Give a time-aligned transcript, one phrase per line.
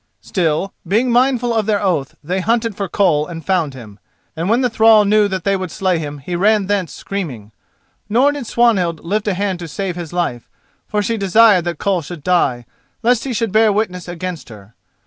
[0.21, 3.99] Still, being mindful of their oath, they hunted for Koll and found him.
[4.35, 7.51] And when the thrall knew that they would slay him he ran thence screaming.
[8.09, 10.49] Nor did Swanhild lift a hand to save his life,
[10.87, 12.65] for she desired that Koll should die,
[13.03, 14.73] lest he should bear witness against her.